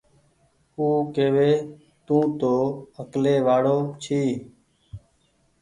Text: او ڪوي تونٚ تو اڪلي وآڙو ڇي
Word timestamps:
او 0.77 0.85
ڪوي 1.15 1.51
تونٚ 2.05 2.29
تو 2.39 2.53
اڪلي 3.01 3.35
وآڙو 3.45 3.77
ڇي 4.03 4.23